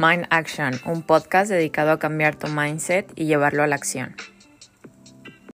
[0.00, 4.14] Mind Action, un podcast dedicado a cambiar tu mindset y llevarlo a la acción.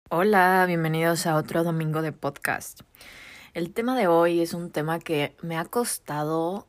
[0.10, 2.82] Hola, bienvenidos a otro domingo de podcast.
[3.54, 6.66] El tema de hoy es un tema que me ha costado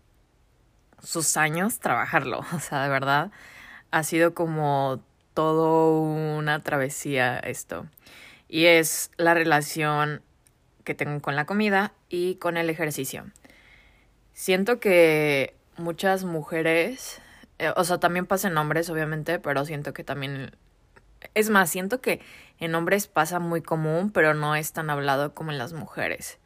[1.03, 3.30] sus años trabajarlo, o sea, de verdad,
[3.90, 5.00] ha sido como
[5.32, 7.86] todo una travesía esto.
[8.50, 10.20] Y es la relación
[10.84, 13.24] que tengo con la comida y con el ejercicio.
[14.34, 17.21] Siento que muchas mujeres
[17.62, 20.56] eh, o sea, también pasa en hombres, obviamente, pero siento que también...
[21.34, 22.20] Es más, siento que
[22.59, 26.41] en hombres pasa muy común, pero no es tan hablado como en las mujeres.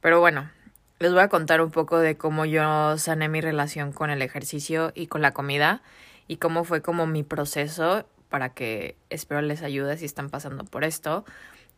[0.00, 0.50] Pero bueno,
[0.98, 4.92] les voy a contar un poco de cómo yo sané mi relación con el ejercicio
[4.94, 5.82] y con la comida
[6.26, 10.84] y cómo fue como mi proceso para que espero les ayude si están pasando por
[10.84, 11.26] esto.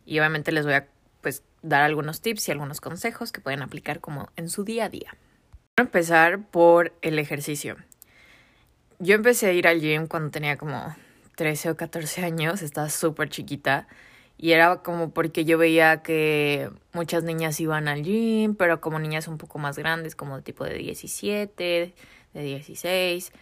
[0.06, 0.86] Y obviamente les voy a
[1.20, 4.88] pues dar algunos tips y algunos consejos que pueden aplicar como en su día a
[4.88, 5.16] día.
[5.76, 7.76] Voy a empezar por el ejercicio.
[9.00, 10.94] Yo empecé a ir al gym cuando tenía como
[11.36, 13.86] 13 o 14 años, estaba súper chiquita.
[14.36, 19.28] Y era como porque yo veía que muchas niñas iban al gym, pero como niñas
[19.28, 21.94] un poco más grandes, como tipo de 17,
[22.34, 23.32] de 16.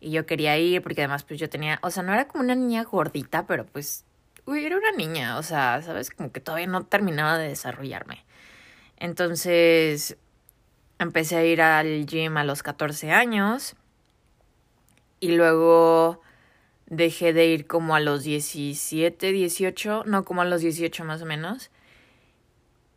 [0.00, 2.54] Y yo quería ir porque además pues yo tenía, o sea, no era como una
[2.54, 4.06] niña gordita, pero pues,
[4.46, 6.10] uy, era una niña, o sea, ¿sabes?
[6.10, 8.24] Como que todavía no terminaba de desarrollarme.
[8.98, 10.16] Entonces,
[10.98, 13.76] empecé a ir al gym a los 14 años
[15.22, 16.20] y luego
[16.86, 21.26] dejé de ir como a los 17, 18, no como a los 18 más o
[21.26, 21.70] menos,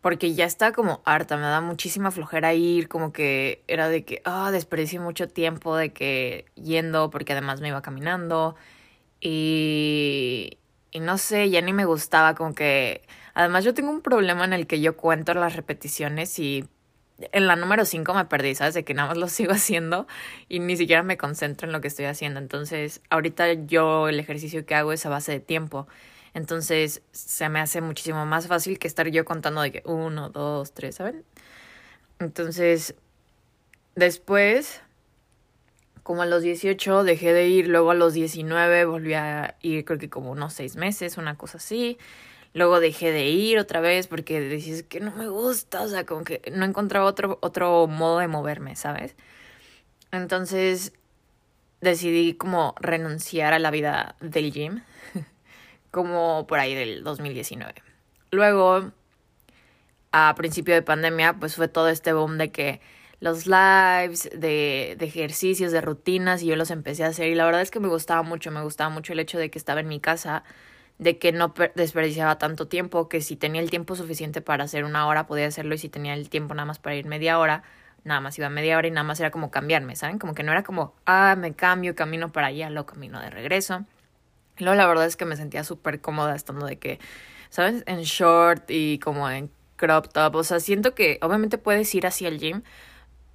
[0.01, 4.23] porque ya estaba como harta, me da muchísima flojera ir, como que era de que,
[4.25, 8.55] ah, desperdicié mucho tiempo de que yendo, porque además me iba caminando
[9.21, 10.57] y,
[10.91, 13.03] y no sé, ya ni me gustaba, como que,
[13.35, 16.65] además yo tengo un problema en el que yo cuento las repeticiones y
[17.19, 18.73] en la número 5 me perdí, ¿sabes?
[18.73, 20.07] De que nada más lo sigo haciendo
[20.49, 22.39] y ni siquiera me concentro en lo que estoy haciendo.
[22.39, 25.87] Entonces, ahorita yo el ejercicio que hago es a base de tiempo.
[26.33, 30.73] Entonces, se me hace muchísimo más fácil que estar yo contando de que uno, dos,
[30.73, 31.23] tres, ¿saben?
[32.19, 32.95] Entonces,
[33.95, 34.81] después,
[36.03, 39.97] como a los 18 dejé de ir, luego a los 19 volví a ir creo
[39.97, 41.97] que como unos seis meses, una cosa así.
[42.55, 46.23] Luego dejé de ir otra vez porque decís que no me gusta, o sea, como
[46.23, 49.13] que no encontraba otro, otro modo de moverme, ¿sabes?
[50.13, 50.93] Entonces
[51.81, 54.83] decidí como renunciar a la vida del gym,
[55.91, 57.73] como por ahí del 2019.
[58.31, 58.89] Luego,
[60.13, 62.79] a principio de pandemia, pues fue todo este boom de que
[63.19, 67.27] los lives, de, de ejercicios, de rutinas, y yo los empecé a hacer.
[67.27, 69.59] Y la verdad es que me gustaba mucho, me gustaba mucho el hecho de que
[69.59, 70.45] estaba en mi casa
[70.97, 75.07] de que no desperdiciaba tanto tiempo, que si tenía el tiempo suficiente para hacer una
[75.07, 77.63] hora podía hacerlo y si tenía el tiempo nada más para ir media hora,
[78.05, 80.19] nada más iba media hora y nada más era como cambiarme, ¿saben?
[80.19, 83.85] Como que no era como, ah, me cambio, camino para allá, lo camino de regreso.
[84.57, 86.99] luego la verdad es que me sentía súper cómoda estando de que,
[87.49, 87.83] ¿sabes?
[87.87, 92.29] En short y como en crop top, o sea, siento que obviamente puedes ir hacia
[92.29, 92.63] el gym,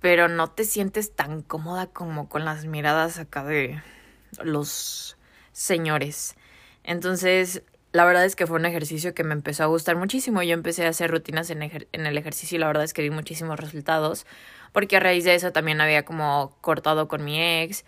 [0.00, 3.82] pero no te sientes tan cómoda como con las miradas acá de
[4.42, 5.19] los
[5.53, 6.37] señores.
[6.90, 7.62] Entonces,
[7.92, 10.42] la verdad es que fue un ejercicio que me empezó a gustar muchísimo.
[10.42, 13.60] Yo empecé a hacer rutinas en, el ejercicio y la verdad es que vi muchísimos
[13.60, 14.26] resultados.
[14.72, 17.84] Porque a raíz de eso también había como cortado con mi ex.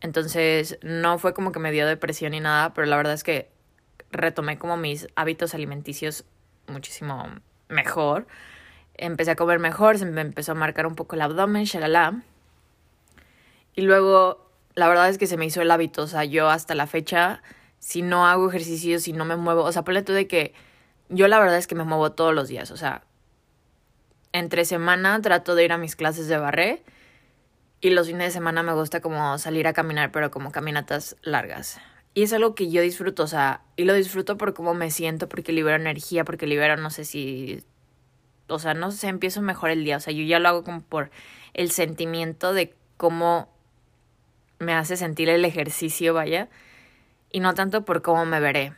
[0.00, 3.50] Entonces no fue como que me dio depresión ni nada, pero la verdad es que
[4.10, 6.24] retomé como mis hábitos alimenticios
[6.66, 7.28] muchísimo
[7.68, 8.26] mejor.
[8.94, 12.22] Empecé a comer mejor, se me empezó a marcar un poco el abdomen, shalala.
[13.74, 16.04] Y luego, la verdad es que se me hizo el hábito.
[16.04, 17.42] O sea, yo hasta la fecha
[17.78, 19.62] si no hago ejercicio, si no me muevo.
[19.62, 20.54] O sea, ponle tú de que
[21.08, 22.70] yo la verdad es que me muevo todos los días.
[22.70, 23.02] O sea,
[24.32, 26.82] entre semana trato de ir a mis clases de barré
[27.80, 31.78] y los fines de semana me gusta como salir a caminar, pero como caminatas largas.
[32.14, 35.28] Y es algo que yo disfruto, o sea, y lo disfruto por cómo me siento,
[35.28, 37.62] porque libero energía, porque libero, no sé si,
[38.48, 40.80] o sea, no sé, empiezo mejor el día, o sea, yo ya lo hago como
[40.80, 41.10] por
[41.52, 43.50] el sentimiento de cómo
[44.58, 46.48] me hace sentir el ejercicio, vaya
[47.30, 48.72] y no tanto por cómo me veré.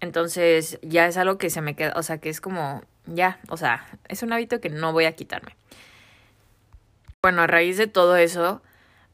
[0.00, 3.56] Entonces ya es algo que se me queda, o sea, que es como, ya, o
[3.56, 5.56] sea, es un hábito que no voy a quitarme.
[7.22, 8.60] Bueno, a raíz de todo eso,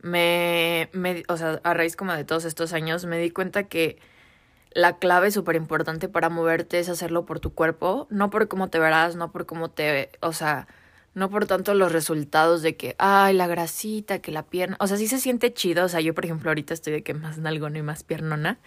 [0.02, 3.98] me, me o sea, a raíz como de todos estos años, me di cuenta que
[4.72, 8.78] la clave súper importante para moverte es hacerlo por tu cuerpo, no por cómo te
[8.78, 10.66] verás, no por cómo te, o sea,
[11.14, 14.96] no por tanto los resultados de que, ay, la grasita, que la pierna, o sea,
[14.96, 17.78] sí se siente chido, o sea, yo por ejemplo ahorita estoy de que más nalgona
[17.78, 18.58] y más piernona,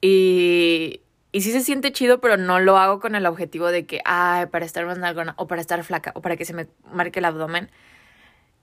[0.00, 1.00] y,
[1.32, 4.46] y sí se siente chido, pero no lo hago con el objetivo de que, ay,
[4.46, 7.24] para estar más nalgona, o para estar flaca, o para que se me marque el
[7.24, 7.70] abdomen,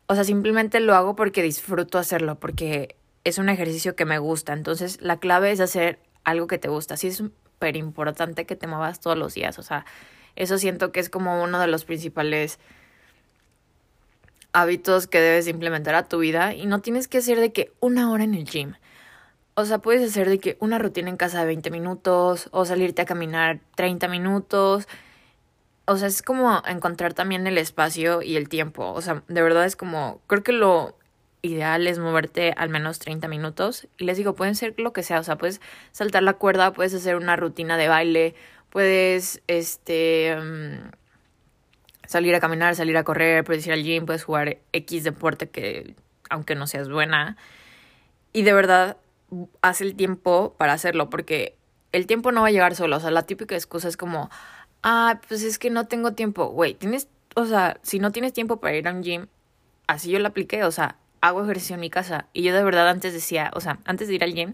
[0.07, 4.53] o sea, simplemente lo hago porque disfruto hacerlo, porque es un ejercicio que me gusta.
[4.53, 6.95] Entonces, la clave es hacer algo que te gusta.
[6.95, 9.57] Sí es súper importante que te muevas todos los días.
[9.57, 9.85] O sea,
[10.35, 12.59] eso siento que es como uno de los principales
[14.55, 18.09] hábitos que debes implementar a tu vida y no tienes que hacer de que una
[18.11, 18.73] hora en el gym.
[19.53, 23.01] O sea, puedes hacer de que una rutina en casa de 20 minutos o salirte
[23.01, 24.87] a caminar 30 minutos.
[25.85, 28.91] O sea, es como encontrar también el espacio y el tiempo.
[28.93, 30.97] O sea, de verdad es como, creo que lo
[31.41, 33.87] ideal es moverte al menos 30 minutos.
[33.97, 35.19] Y les digo, pueden ser lo que sea.
[35.19, 35.59] O sea, puedes
[35.91, 38.35] saltar la cuerda, puedes hacer una rutina de baile,
[38.69, 41.04] puedes, este, mm,
[42.07, 45.95] salir a caminar, salir a correr, puedes ir al gym, puedes jugar X deporte que,
[46.29, 47.37] aunque no seas buena.
[48.33, 48.97] Y de verdad,
[49.61, 51.55] haz el tiempo para hacerlo, porque
[51.91, 52.97] el tiempo no va a llegar solo.
[52.97, 54.29] O sea, la típica excusa es como,
[54.83, 56.47] ah, pues es que no tengo tiempo.
[56.47, 59.27] Güey, tienes, o sea, si no tienes tiempo para ir a un gym,
[59.87, 62.27] así yo lo apliqué, o sea, hago ejercicio en mi casa.
[62.33, 64.53] Y yo de verdad antes decía, o sea, antes de ir al gym,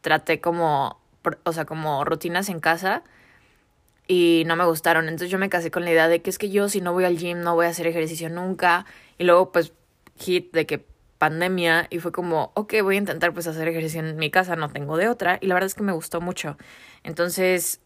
[0.00, 1.00] traté como,
[1.44, 3.02] o sea, como rutinas en casa
[4.08, 5.08] y no me gustaron.
[5.08, 7.04] Entonces yo me casé con la idea de que es que yo si no voy
[7.04, 8.86] al gym no voy a hacer ejercicio nunca.
[9.18, 9.72] Y luego pues
[10.18, 10.84] hit de que
[11.18, 14.68] pandemia y fue como, ok, voy a intentar pues hacer ejercicio en mi casa, no
[14.70, 15.38] tengo de otra.
[15.40, 16.56] Y la verdad es que me gustó mucho.
[17.02, 17.80] Entonces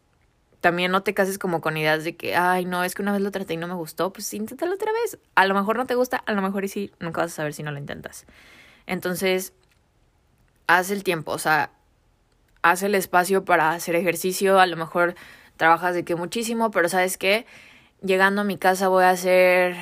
[0.61, 3.23] también no te cases como con ideas de que, ay, no, es que una vez
[3.23, 5.19] lo traté y no me gustó, pues inténtalo otra vez.
[5.35, 7.55] A lo mejor no te gusta, a lo mejor y sí, nunca vas a saber
[7.55, 8.27] si no lo intentas.
[8.87, 9.55] Entonces,
[10.67, 11.71] haz el tiempo, o sea,
[12.63, 15.15] haz el espacio para hacer ejercicio, a lo mejor
[15.61, 17.45] trabajas de que muchísimo, pero sabes qué,
[18.03, 19.77] llegando a mi casa voy a hacer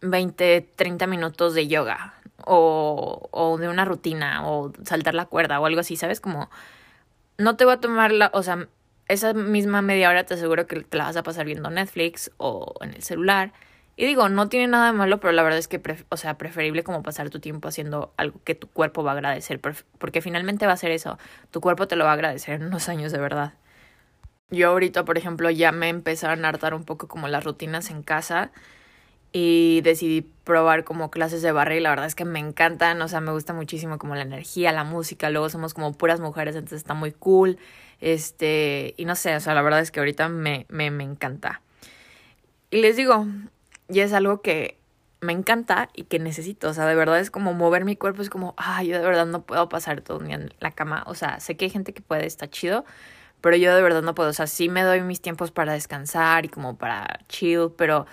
[0.00, 2.14] 20, 30 minutos de yoga
[2.44, 6.20] o, o de una rutina o saltar la cuerda o algo así, ¿sabes?
[6.20, 6.48] Como
[7.38, 8.68] no te voy a tomar la, o sea,
[9.08, 12.74] esa misma media hora te aseguro que te la vas a pasar viendo Netflix o
[12.80, 13.52] en el celular.
[13.96, 16.84] Y digo, no tiene nada de malo, pero la verdad es que, o sea, preferible
[16.84, 19.60] como pasar tu tiempo haciendo algo que tu cuerpo va a agradecer,
[19.98, 21.18] porque finalmente va a ser eso,
[21.50, 23.54] tu cuerpo te lo va a agradecer en unos años de verdad.
[24.50, 28.02] Yo ahorita, por ejemplo, ya me empezaron a hartar un poco como las rutinas en
[28.02, 28.52] casa
[29.32, 33.08] y decidí probar como clases de barra y la verdad es que me encantan, o
[33.08, 36.78] sea, me gusta muchísimo como la energía, la música, luego somos como puras mujeres, entonces
[36.78, 37.58] está muy cool,
[38.00, 41.60] este, y no sé, o sea, la verdad es que ahorita me, me, me encanta.
[42.70, 43.26] Y les digo,
[43.88, 44.78] y es algo que
[45.20, 48.30] me encanta y que necesito, o sea, de verdad es como mover mi cuerpo, es
[48.30, 51.40] como, ay, yo de verdad no puedo pasar todo día en la cama, o sea,
[51.40, 52.84] sé que hay gente que puede, está chido,
[53.46, 56.44] pero yo de verdad no puedo, o sea, sí me doy mis tiempos para descansar
[56.44, 58.04] y como para chill, pero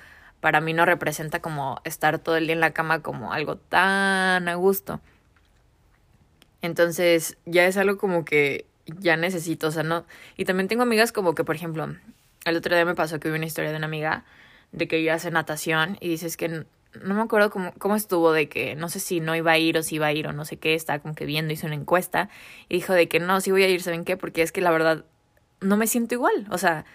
[0.41, 4.47] para mí no representa como estar todo el día en la cama como algo tan
[4.47, 5.01] a gusto.
[6.61, 10.05] Entonces, ya es algo como que ya necesito, o sea, no.
[10.37, 11.87] Y también tengo amigas como que, por ejemplo,
[12.45, 14.25] el otro día me pasó que vi una historia de una amiga
[14.71, 18.49] de que ella hace natación y dices que no me acuerdo cómo, cómo estuvo, de
[18.49, 20.45] que no sé si no iba a ir o si iba a ir o no
[20.45, 22.29] sé qué, estaba como que viendo, hizo una encuesta
[22.69, 24.15] y dijo de que no, sí voy a ir, ¿saben qué?
[24.15, 25.05] Porque es que la verdad
[25.63, 26.85] no me siento igual, o sea,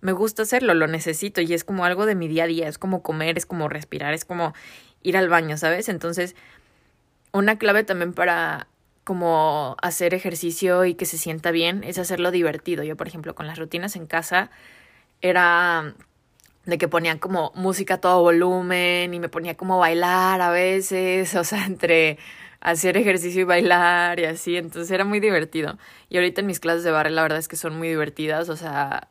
[0.00, 2.78] me gusta hacerlo, lo necesito y es como algo de mi día a día, es
[2.78, 4.54] como comer, es como respirar, es como
[5.02, 5.88] ir al baño, ¿sabes?
[5.88, 6.36] Entonces,
[7.32, 8.66] una clave también para
[9.04, 12.84] como hacer ejercicio y que se sienta bien es hacerlo divertido.
[12.84, 14.50] Yo, por ejemplo, con las rutinas en casa
[15.20, 15.94] era
[16.64, 21.34] de que ponían como música a todo volumen y me ponía como bailar a veces,
[21.36, 22.18] o sea, entre
[22.60, 25.78] hacer ejercicio y bailar y así, entonces era muy divertido.
[26.08, 28.56] Y ahorita en mis clases de barre la verdad es que son muy divertidas, o
[28.56, 29.08] sea,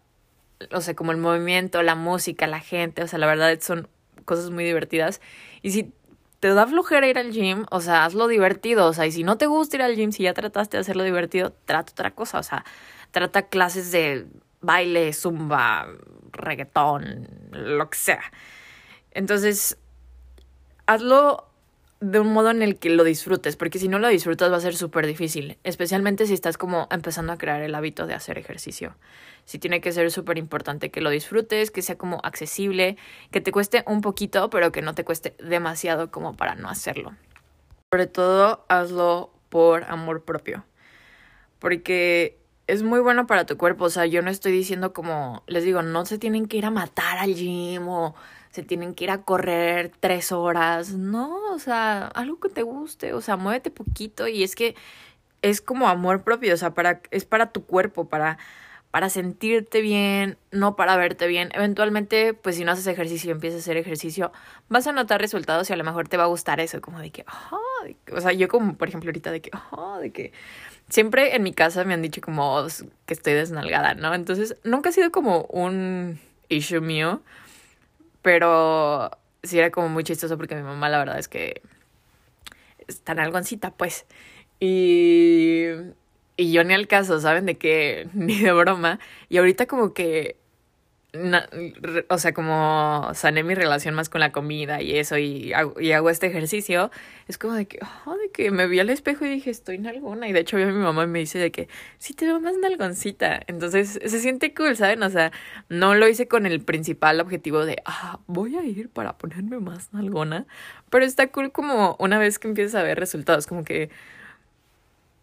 [0.72, 3.88] o sea, como el movimiento, la música, la gente, o sea, la verdad son
[4.26, 5.22] cosas muy divertidas.
[5.62, 5.94] Y si
[6.40, 9.38] te da flojera ir al gym, o sea, hazlo divertido, o sea, y si no
[9.38, 12.44] te gusta ir al gym, si ya trataste de hacerlo divertido, trata otra cosa, o
[12.44, 12.66] sea,
[13.12, 14.28] trata clases de
[14.62, 15.88] baile, zumba,
[16.32, 18.24] reggaetón, lo que sea.
[19.12, 19.78] Entonces,
[20.86, 21.49] hazlo
[22.02, 24.62] de un modo en el que lo disfrutes, porque si no lo disfrutas va a
[24.62, 28.96] ser súper difícil, especialmente si estás como empezando a crear el hábito de hacer ejercicio.
[29.44, 32.96] Si tiene que ser súper importante que lo disfrutes, que sea como accesible,
[33.32, 37.16] que te cueste un poquito, pero que no te cueste demasiado como para no hacerlo.
[37.92, 40.64] Sobre todo, hazlo por amor propio,
[41.60, 42.39] porque
[42.70, 45.82] es muy bueno para tu cuerpo, o sea, yo no estoy diciendo como, les digo,
[45.82, 48.16] no se tienen que ir a matar al gym o
[48.52, 50.92] se tienen que ir a correr tres horas.
[50.94, 54.76] No, o sea, algo que te guste, o sea, muévete poquito y es que
[55.42, 58.38] es como amor propio, o sea, para, es para tu cuerpo, para,
[58.92, 61.50] para sentirte bien, no para verte bien.
[61.54, 64.32] Eventualmente, pues si no haces ejercicio y empiezas a hacer ejercicio,
[64.68, 67.12] vas a notar resultados y a lo mejor te va a gustar eso, como de
[67.12, 67.26] que,
[68.14, 69.52] o sea, yo como, por ejemplo, ahorita de que,
[70.02, 70.34] de que
[70.90, 72.68] siempre en mi casa me han dicho como
[73.06, 74.14] que estoy desnalgada, ¿no?
[74.14, 76.20] Entonces, nunca ha sido como un
[76.50, 77.22] issue mío,
[78.22, 79.12] pero
[79.44, 81.62] sí era como muy chistoso porque mi mamá la verdad es que
[82.88, 84.06] está en algoncita, pues.
[84.60, 85.68] Y,
[86.36, 87.46] y yo ni al caso, ¿saben?
[87.46, 89.00] De que ni de broma.
[89.30, 90.39] Y ahorita como que
[91.12, 96.28] o sea, como sané mi relación más con la comida y eso, y hago, este
[96.28, 96.92] ejercicio,
[97.28, 100.28] es como de que, de que me vi al espejo y dije, estoy nalgona.
[100.28, 102.40] Y de hecho, vi a mi mamá y me dice de que, sí te veo
[102.40, 103.42] más nalgoncita.
[103.48, 105.02] Entonces, se siente cool, ¿saben?
[105.02, 105.32] O sea,
[105.68, 109.92] no lo hice con el principal objetivo de, ah, voy a ir para ponerme más
[109.94, 110.46] nalgona.
[110.92, 113.90] Pero está cool como una vez que empiezas a ver resultados, como que,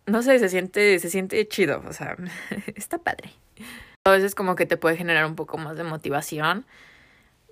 [0.06, 2.16] no sé, se siente, se siente chido, o sea,
[2.74, 3.30] está padre
[4.08, 6.64] a veces como que te puede generar un poco más de motivación.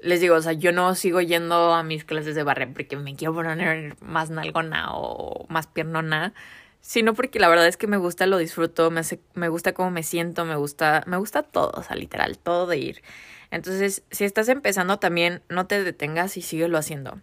[0.01, 3.17] Les digo, o sea, yo no sigo yendo a mis clases de barre porque me
[3.17, 6.35] quiero poner más nalgona o más piernona,
[6.81, 9.01] sino porque la verdad es que me gusta, lo disfruto, me,
[9.35, 12.77] me gusta cómo me siento, me gusta, me gusta todo, o sea, literal, todo de
[12.77, 13.03] ir.
[13.51, 17.21] Entonces, si estás empezando también, no te detengas y síguelo haciendo.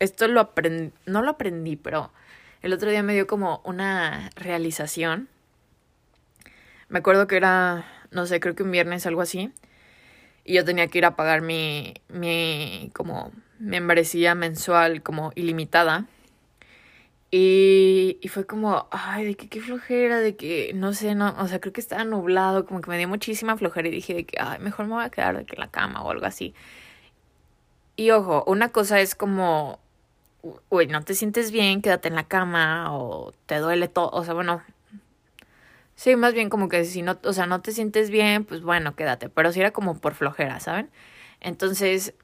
[0.00, 2.10] Esto lo aprendí, no lo aprendí, pero
[2.62, 5.28] el otro día me dio como una realización.
[6.88, 9.52] Me acuerdo que era no sé, creo que un viernes, algo así.
[10.44, 16.06] Y yo tenía que ir a pagar mi, mi, como, membresía mensual como ilimitada.
[17.30, 21.48] Y, y fue como, ay, de que qué flojera, de que, no sé, no, o
[21.48, 24.38] sea, creo que estaba nublado, como que me dio muchísima flojera y dije de que,
[24.40, 26.54] ay, mejor me voy a quedar de que en la cama o algo así.
[27.96, 29.80] Y ojo, una cosa es como,
[30.70, 34.34] uy, no te sientes bien, quédate en la cama o te duele todo, o sea,
[34.34, 34.62] bueno,
[35.96, 38.96] Sí, más bien como que si no, o sea, no te sientes bien, pues bueno,
[38.96, 39.28] quédate.
[39.28, 40.90] Pero si era como por flojera, ¿saben?
[41.40, 42.14] Entonces,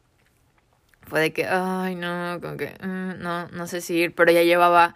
[1.02, 4.42] fue de que, ay, no, como que, mm, no, no sé si ir, pero ya
[4.42, 4.94] llevaba,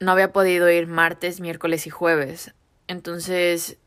[0.00, 2.54] no había podido ir martes, miércoles y jueves.
[2.88, 3.78] Entonces,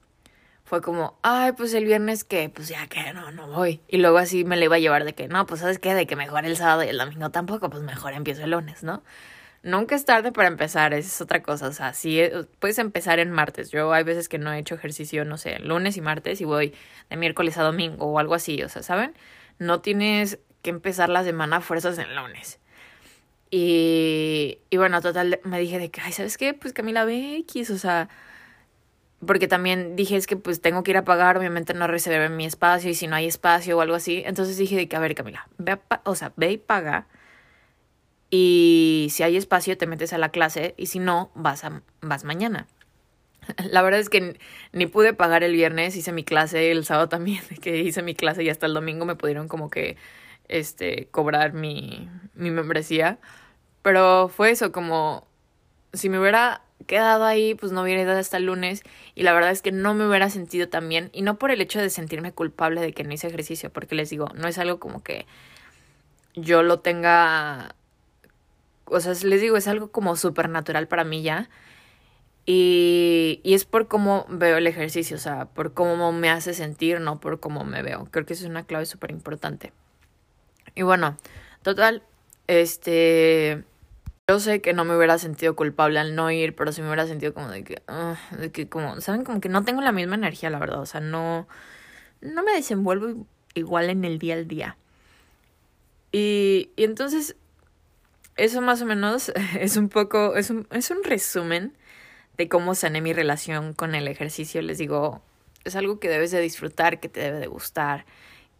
[0.65, 3.81] fue como, ay, pues el viernes que, pues ya que no, no voy.
[3.87, 6.07] Y luego así me le iba a llevar de que, no, pues sabes qué, de
[6.07, 9.03] que mejor el sábado y el domingo tampoco, pues mejor empiezo el lunes, ¿no?
[9.67, 11.67] Nunca es tarde para empezar, esa es otra cosa.
[11.67, 13.69] O sea, sí, eh, puedes empezar en martes.
[13.69, 16.73] Yo hay veces que no he hecho ejercicio, no sé, lunes y martes y voy
[17.09, 18.63] de miércoles a domingo o algo así.
[18.63, 19.13] O sea, ¿saben?
[19.59, 22.61] No tienes que empezar la semana a fuerzas en lunes.
[23.51, 26.53] Y, y bueno, total, me dije de que, ay, ¿sabes qué?
[26.53, 28.07] Pues Camila BX, o sea,
[29.25, 32.45] porque también dije es que pues tengo que ir a pagar, obviamente no reservé mi
[32.45, 34.23] espacio y si no hay espacio o algo así.
[34.25, 37.07] Entonces dije de que, a ver, Camila, ve o sea, ve y paga
[38.29, 42.23] y si hay espacio te metes a la clase y si no, vas, a, vas
[42.23, 42.67] mañana.
[43.71, 44.39] La verdad es que
[44.73, 48.43] ni pude pagar el viernes, hice mi clase el sábado también, que hice mi clase
[48.43, 49.97] y hasta el domingo me pudieron como que
[50.47, 53.19] este cobrar mi, mi membresía.
[53.81, 55.27] Pero fue eso, como
[55.93, 58.83] si me hubiera quedado ahí, pues no hubiera ido hasta el lunes
[59.15, 61.61] y la verdad es que no me hubiera sentido tan bien y no por el
[61.61, 64.79] hecho de sentirme culpable de que no hice ejercicio, porque les digo, no es algo
[64.79, 65.25] como que
[66.35, 67.75] yo lo tenga
[68.89, 71.49] o sea, les digo, es algo como súper natural para mí ya.
[72.45, 77.01] Y, y es por cómo veo el ejercicio, o sea, por cómo me hace sentir,
[77.01, 78.07] no por cómo me veo.
[78.11, 79.73] Creo que eso es una clave súper importante.
[80.75, 81.17] Y bueno,
[81.61, 82.03] total,
[82.47, 83.63] este...
[84.29, 87.07] Yo sé que no me hubiera sentido culpable al no ir, pero sí me hubiera
[87.07, 89.23] sentido como de que, uh, de que como, ¿saben?
[89.23, 90.81] Como que no tengo la misma energía, la verdad.
[90.81, 91.47] O sea, no,
[92.19, 94.75] no me desenvuelvo igual en el día al día.
[96.11, 97.37] Y, y entonces
[98.37, 101.73] eso más o menos es un poco, es un, es un resumen
[102.37, 104.61] de cómo sané mi relación con el ejercicio.
[104.61, 105.21] Les digo,
[105.63, 108.05] es algo que debes de disfrutar, que te debe de gustar,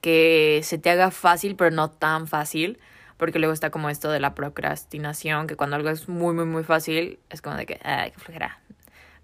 [0.02, 2.80] que se te haga fácil, pero no tan fácil,
[3.18, 6.64] porque luego está como esto de la procrastinación, que cuando algo es muy, muy, muy
[6.64, 8.60] fácil, es como de que, ay, qué flojera.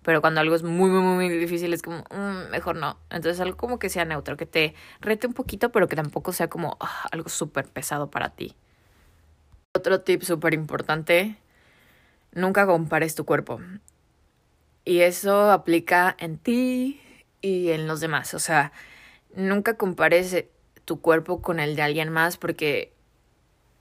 [0.04, 2.98] Pero cuando algo es muy, muy, muy difícil, es como, mm, mejor no.
[3.10, 6.50] Entonces, algo como que sea neutro, que te rete un poquito, pero que tampoco sea
[6.50, 8.56] como ah, algo súper pesado para ti.
[9.84, 11.36] Otro tip súper importante,
[12.32, 13.60] nunca compares tu cuerpo.
[14.86, 17.02] Y eso aplica en ti
[17.42, 18.34] y en los demás.
[18.34, 18.72] O sea,
[19.36, 20.46] nunca compares
[20.86, 22.94] tu cuerpo con el de alguien más porque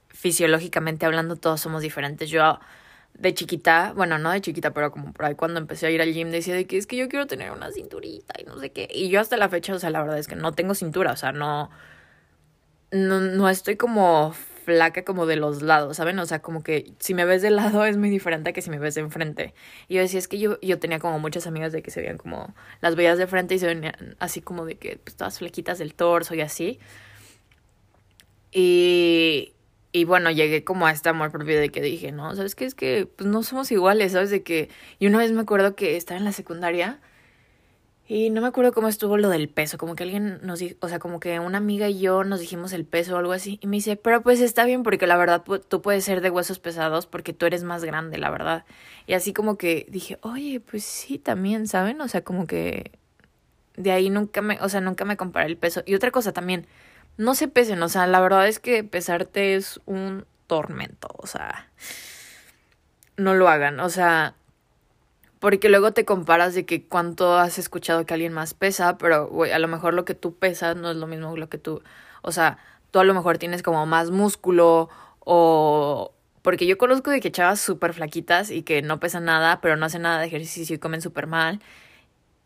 [0.09, 2.29] fisiológicamente hablando todos somos diferentes.
[2.29, 2.59] Yo
[3.13, 6.11] de chiquita, bueno, no de chiquita, pero como por ahí cuando empecé a ir al
[6.11, 8.89] gym decía de que es que yo quiero tener una cinturita y no sé qué.
[8.93, 11.15] Y yo hasta la fecha, o sea, la verdad es que no tengo cintura, o
[11.15, 11.69] sea, no,
[12.91, 14.33] no, no estoy como
[14.63, 16.17] flaca como de los lados, ¿saben?
[16.19, 18.79] O sea, como que si me ves de lado es muy diferente que si me
[18.79, 19.53] ves de enfrente.
[19.87, 22.17] Y yo decía, es que yo, yo tenía como muchas amigas de que se veían
[22.17, 25.79] como, las veías de frente y se veían así como de que pues, todas flequitas
[25.79, 26.79] del torso y así.
[28.51, 29.53] Y,
[29.91, 32.65] y bueno, llegué como a este amor propio de que dije, no, ¿sabes qué?
[32.65, 34.31] Es que pues no somos iguales, ¿sabes?
[34.31, 36.99] De que, y una vez me acuerdo que estaba en la secundaria
[38.05, 40.89] Y no me acuerdo cómo estuvo lo del peso, como que alguien nos dijo, o
[40.89, 43.59] sea, como que una amiga y yo nos dijimos el peso o algo así.
[43.61, 46.59] Y me dice, pero pues está bien porque la verdad tú puedes ser de huesos
[46.59, 48.65] pesados porque tú eres más grande, la verdad.
[49.07, 52.01] Y así como que dije, oye, pues sí, también, ¿saben?
[52.01, 52.91] O sea, como que
[53.77, 55.81] de ahí nunca me, o sea, nunca me comparé el peso.
[55.85, 56.67] Y otra cosa también,
[57.17, 61.69] no se pesen, o sea, la verdad es que pesarte es un tormento, o sea,
[63.17, 64.35] no lo hagan, o sea,
[65.43, 69.59] porque luego te comparas de que cuánto has escuchado que alguien más pesa, pero a
[69.59, 71.83] lo mejor lo que tú pesas no es lo mismo que lo que tú,
[72.21, 72.59] o sea,
[72.91, 74.87] tú a lo mejor tienes como más músculo
[75.19, 79.75] o porque yo conozco de que chavas súper flaquitas y que no pesan nada, pero
[79.75, 81.59] no hacen nada de ejercicio y comen súper mal.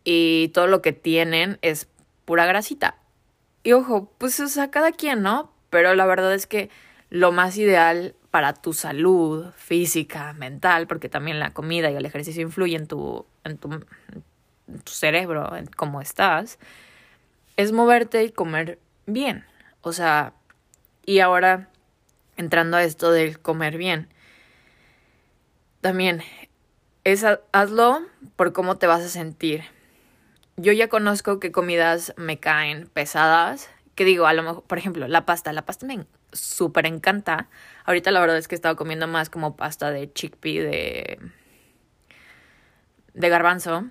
[0.03, 1.87] Y todo lo que tienen es
[2.25, 2.95] pura grasita.
[3.61, 5.51] Y ojo, pues o sea, cada quien, ¿no?
[5.69, 6.71] Pero la verdad es que
[7.11, 12.41] lo más ideal para tu salud física, mental, porque también la comida y el ejercicio
[12.41, 13.71] influyen en tu, en tu,
[14.85, 16.59] cerebro, en cómo estás,
[17.55, 19.45] es moverte y comer bien.
[19.81, 20.33] O sea,
[21.05, 21.69] y ahora
[22.35, 24.09] entrando a esto del comer bien,
[25.81, 26.21] también
[27.03, 28.01] es hazlo
[28.35, 29.63] por cómo te vas a sentir.
[30.57, 35.07] Yo ya conozco que comidas me caen pesadas, que digo, a lo mejor, por ejemplo,
[35.07, 35.93] la pasta, la pasta me
[36.31, 37.49] súper encanta.
[37.85, 41.19] Ahorita la verdad es que he estado comiendo más como pasta de chickpea, de,
[43.13, 43.85] de garbanzo.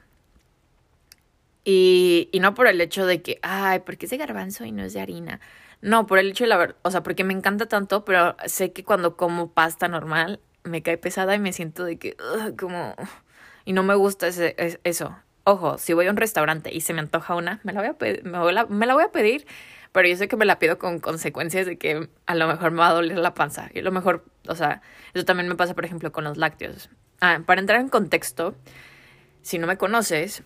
[1.65, 4.85] Y, y no por el hecho de que, ay, porque es de garbanzo y no
[4.85, 5.41] es de harina.
[5.81, 8.73] No, por el hecho de la verdad, o sea, porque me encanta tanto, pero sé
[8.73, 12.17] que cuando como pasta normal me cae pesada y me siento de que,
[12.59, 12.95] como,
[13.65, 15.17] y no me gusta ese, eso.
[15.45, 17.97] Ojo, si voy a un restaurante y se me antoja una, me la voy a,
[18.25, 19.47] me, me la voy a pedir
[19.97, 22.81] pero yo sé que me la pido con consecuencias de que a lo mejor me
[22.81, 23.71] va a doler la panza.
[23.73, 24.83] Y a lo mejor, o sea,
[25.15, 26.91] eso también me pasa, por ejemplo, con los lácteos.
[27.23, 28.55] Ah, para entrar en contexto,
[29.41, 30.43] si no me conoces,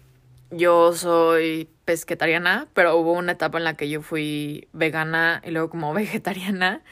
[0.52, 5.68] yo soy pesquetariana, pero hubo una etapa en la que yo fui vegana y luego
[5.68, 6.84] como vegetariana.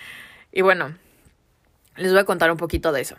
[0.51, 0.97] Y bueno,
[1.95, 3.15] les voy a contar un poquito de eso.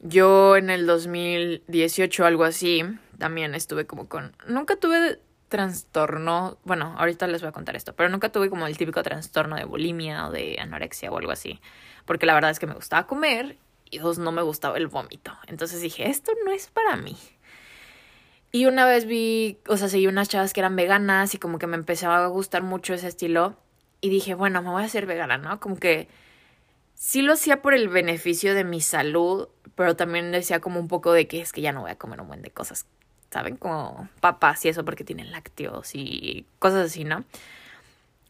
[0.00, 2.82] Yo en el 2018, algo así,
[3.18, 4.34] también estuve como con...
[4.46, 8.76] Nunca tuve trastorno, bueno, ahorita les voy a contar esto, pero nunca tuve como el
[8.76, 11.60] típico trastorno de bulimia o de anorexia o algo así,
[12.04, 13.56] porque la verdad es que me gustaba comer
[13.90, 15.32] y dos, no me gustaba el vómito.
[15.46, 17.16] Entonces dije, esto no es para mí.
[18.50, 21.66] Y una vez vi, o sea, seguí unas chavas que eran veganas y como que
[21.66, 23.56] me empezaba a gustar mucho ese estilo
[24.00, 25.58] y dije, bueno, me voy a hacer vegana, ¿no?
[25.60, 26.08] Como que
[26.94, 31.12] sí lo hacía por el beneficio de mi salud, pero también decía como un poco
[31.12, 32.86] de que es que ya no voy a comer un buen de cosas
[33.34, 33.56] ¿saben?
[33.56, 37.24] Como papas y eso porque tienen lácteos y cosas así, ¿no?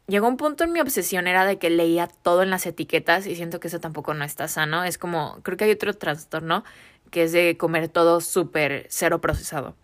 [0.07, 3.35] Llegó un punto en mi obsesión era de que leía todo en las etiquetas y
[3.35, 4.83] siento que eso tampoco no está sano.
[4.83, 6.63] Es como, creo que hay otro trastorno
[7.11, 9.75] que es de comer todo súper cero procesado.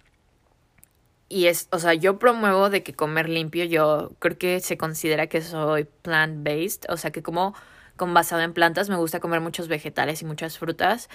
[1.29, 5.27] Y es, o sea, yo promuevo de que comer limpio, yo creo que se considera
[5.27, 7.53] que soy plant-based, o sea, que como
[7.95, 11.09] con basado en plantas, me gusta comer muchos vegetales y muchas frutas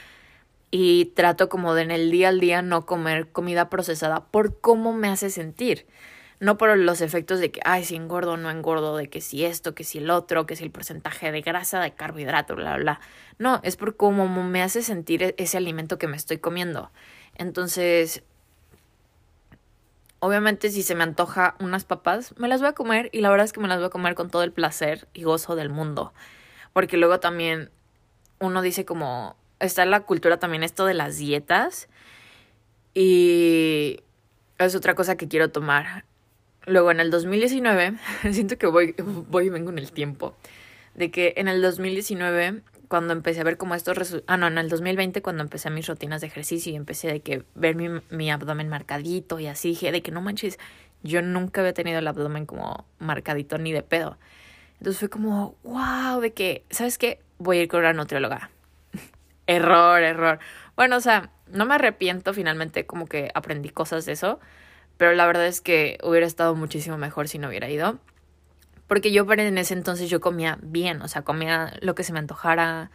[0.70, 4.92] y trato como de en el día al día no comer comida procesada por cómo
[4.92, 5.86] me hace sentir.
[6.38, 9.46] No por los efectos de que, ay, si engordo o no engordo, de que si
[9.46, 13.00] esto, que si el otro, que si el porcentaje de grasa, de carbohidrato, bla, bla.
[13.38, 16.90] No, es por cómo me hace sentir e-, ese alimento que me estoy comiendo.
[17.36, 18.22] Entonces,
[20.18, 23.46] obviamente si se me antoja unas papas, me las voy a comer y la verdad
[23.46, 26.12] es que me las voy a comer con todo el placer y gozo del mundo.
[26.74, 27.70] Porque luego también
[28.40, 31.88] uno dice como, está la cultura también esto de las dietas.
[32.94, 34.00] Y
[34.58, 36.04] es otra cosa que quiero tomar.
[36.66, 37.94] Luego en el 2019,
[38.32, 38.94] siento que voy,
[39.28, 40.34] voy y vengo en el tiempo.
[40.94, 44.68] De que en el 2019, cuando empecé a ver como estos Ah, no, en el
[44.68, 48.68] 2020, cuando empecé mis rutinas de ejercicio y empecé de que ver mi, mi abdomen
[48.68, 50.58] marcadito y así, dije de que no manches,
[51.02, 54.18] yo nunca había tenido el abdomen como marcadito ni de pedo.
[54.78, 57.20] Entonces fue como, wow, de que, ¿sabes qué?
[57.38, 58.50] Voy a ir con una nutrióloga.
[59.46, 60.38] Error, error.
[60.76, 64.40] Bueno, o sea, no me arrepiento, finalmente como que aprendí cosas de eso,
[64.96, 67.98] pero la verdad es que hubiera estado muchísimo mejor si no hubiera ido.
[68.86, 72.20] Porque yo en ese entonces yo comía bien, o sea, comía lo que se me
[72.20, 72.90] antojara,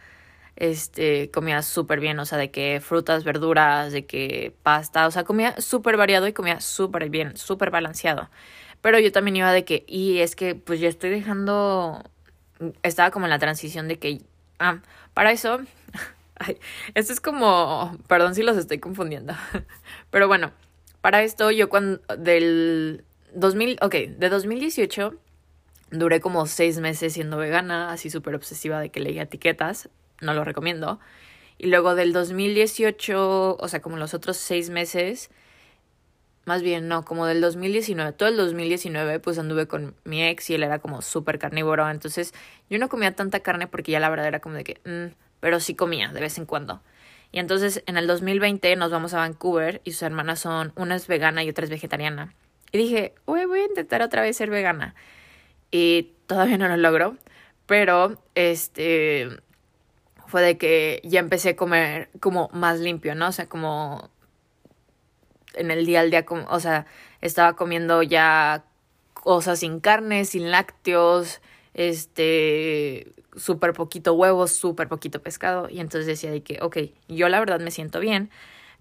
[0.56, 5.24] este, comía súper bien, o sea, de que frutas, verduras, de que pasta, o sea,
[5.24, 8.30] comía súper variado y comía súper bien, súper balanceado.
[8.80, 12.02] Pero yo también iba de que, y es que pues ya estoy dejando,
[12.82, 14.22] estaba como en la transición de que,
[14.58, 14.80] ah,
[15.14, 15.60] para eso
[16.94, 19.34] esto es como, perdón si los estoy confundiendo,
[20.10, 20.52] pero bueno,
[21.00, 25.14] para esto yo cuando, del 2000, ok, de 2018
[25.90, 29.88] duré como seis meses siendo vegana, así súper obsesiva de que leía etiquetas,
[30.20, 31.00] no lo recomiendo.
[31.58, 35.30] Y luego del 2018, o sea, como los otros seis meses,
[36.44, 40.54] más bien no, como del 2019, todo el 2019 pues anduve con mi ex y
[40.54, 42.32] él era como súper carnívoro, entonces
[42.68, 45.58] yo no comía tanta carne porque ya la verdad era como de que, mm, pero
[45.58, 46.80] sí comía de vez en cuando.
[47.32, 51.08] Y entonces en el 2020 nos vamos a Vancouver y sus hermanas son, una es
[51.08, 52.32] vegana y otra es vegetariana.
[52.70, 54.94] Y dije, uy, voy a intentar otra vez ser vegana.
[55.72, 57.16] Y todavía no lo logro,
[57.66, 59.30] pero este
[60.28, 63.26] fue de que ya empecé a comer como más limpio, ¿no?
[63.26, 64.10] O sea, como
[65.54, 66.86] en el día al día, o sea,
[67.20, 68.64] estaba comiendo ya
[69.12, 71.40] cosas sin carne, sin lácteos,
[71.74, 75.68] este, súper poquito huevos, súper poquito pescado.
[75.68, 78.30] Y entonces decía de que, ok, yo la verdad me siento bien,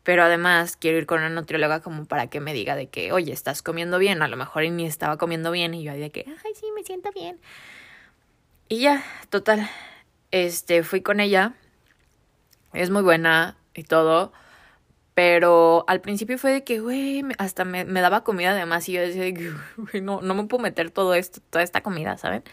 [0.03, 3.31] pero además quiero ir con una nutrióloga como para que me diga de que, oye,
[3.33, 6.51] estás comiendo bien, a lo mejor ni estaba comiendo bien y yo de que, ay,
[6.55, 7.39] sí, me siento bien.
[8.67, 9.69] Y ya, total,
[10.31, 11.53] este, fui con ella,
[12.73, 14.31] es muy buena y todo,
[15.13, 19.01] pero al principio fue de que, güey, hasta me, me, daba comida además y yo
[19.01, 19.25] decía,
[19.77, 22.43] güey, no, no me puedo meter todo esto, toda esta comida, ¿saben?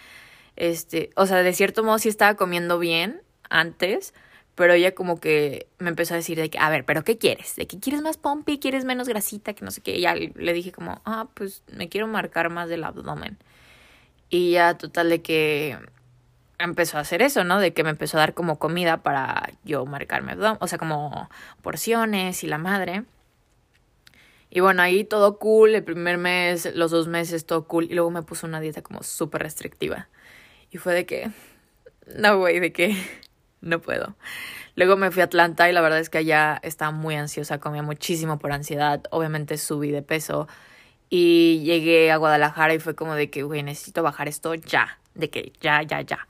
[0.58, 4.12] Este, o sea, de cierto modo sí estaba comiendo bien antes,
[4.56, 7.54] pero ella como que me empezó a decir de que, a ver, pero ¿qué quieres?
[7.54, 8.58] ¿De que quieres más pompi?
[8.58, 9.54] ¿Quieres menos grasita?
[9.54, 9.96] Que no sé qué.
[9.96, 13.38] Y ya le dije como, ah, pues me quiero marcar más del abdomen.
[14.30, 15.78] Y ya total de que
[16.58, 17.60] empezó a hacer eso, ¿no?
[17.60, 21.30] De que me empezó a dar como comida para yo marcarme abdomen, o sea, como
[21.62, 23.04] porciones y la madre.
[24.50, 27.84] Y bueno, ahí todo cool, el primer mes, los dos meses, todo cool.
[27.84, 30.08] Y luego me puso una dieta como súper restrictiva.
[30.70, 31.30] Y fue de que,
[32.16, 32.96] no, güey, de que
[33.60, 34.16] no puedo.
[34.74, 37.82] Luego me fui a Atlanta y la verdad es que allá estaba muy ansiosa, comía
[37.82, 40.46] muchísimo por ansiedad, obviamente subí de peso
[41.10, 45.30] y llegué a Guadalajara y fue como de que, güey, necesito bajar esto ya, de
[45.30, 46.28] que ya, ya, ya.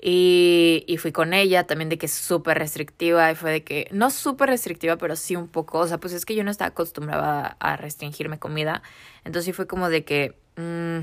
[0.00, 4.10] Y, y fui con ella también de que súper restrictiva y fue de que, no
[4.10, 7.56] súper restrictiva, pero sí un poco, o sea, pues es que yo no estaba acostumbrada
[7.60, 8.82] a restringirme comida,
[9.24, 11.00] entonces sí fue como de que, mmm,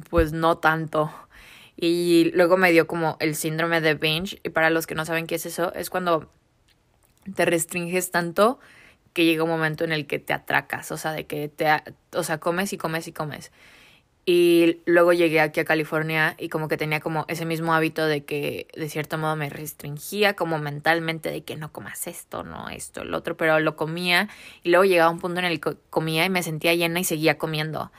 [0.00, 1.12] pues no tanto.
[1.76, 4.40] Y luego me dio como el síndrome de binge.
[4.42, 6.30] Y para los que no saben qué es eso, es cuando
[7.34, 8.58] te restringes tanto
[9.12, 11.66] que llega un momento en el que te atracas, o sea, de que te,
[12.12, 13.52] o sea, comes y comes y comes.
[14.24, 18.24] Y luego llegué aquí a California y como que tenía como ese mismo hábito de
[18.24, 23.02] que de cierto modo me restringía como mentalmente de que no comas esto, no esto,
[23.02, 24.28] el otro, pero lo comía
[24.62, 27.36] y luego llegaba un punto en el que comía y me sentía llena y seguía
[27.36, 27.90] comiendo.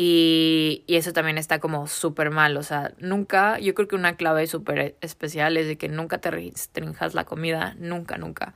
[0.00, 2.56] Y, y eso también está como súper mal.
[2.56, 6.30] O sea, nunca, yo creo que una clave súper especial es de que nunca te
[6.30, 7.74] restringas la comida.
[7.80, 8.54] Nunca, nunca.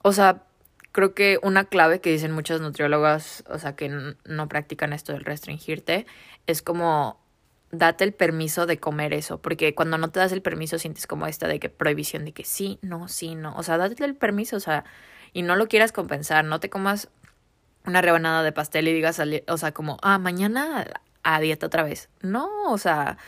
[0.00, 0.44] O sea,
[0.92, 5.24] creo que una clave que dicen muchas nutriólogas, o sea, que no practican esto del
[5.24, 6.06] restringirte,
[6.46, 7.18] es como
[7.72, 11.26] date el permiso de comer eso, porque cuando no te das el permiso sientes como
[11.26, 14.56] esta de que prohibición de que sí, no, sí, no, o sea, date el permiso,
[14.56, 14.84] o sea,
[15.32, 17.10] y no lo quieras compensar, no te comas
[17.88, 20.86] una rebanada de pastel y digas, o sea, como, ah, mañana
[21.22, 22.08] a dieta otra vez.
[22.20, 23.18] No, o sea,